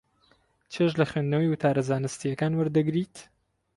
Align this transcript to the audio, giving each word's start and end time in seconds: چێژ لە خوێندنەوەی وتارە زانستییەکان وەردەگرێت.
چێژ 0.71 0.91
لە 0.99 1.05
خوێندنەوەی 1.09 1.51
وتارە 1.51 1.81
زانستییەکان 1.89 2.53
وەردەگرێت. 2.55 3.15